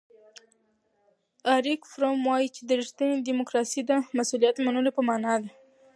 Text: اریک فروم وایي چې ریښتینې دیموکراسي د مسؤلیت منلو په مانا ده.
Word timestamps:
اریک 1.55 1.81
فروم 1.91 2.19
وایي 2.29 2.47
چې 2.55 2.61
ریښتینې 2.81 3.17
دیموکراسي 3.27 3.81
د 3.85 3.91
مسؤلیت 4.17 4.55
منلو 4.65 4.91
په 4.97 5.01
مانا 5.07 5.33
ده. 5.41 5.49